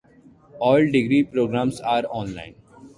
[0.57, 2.55] All degree programs are online.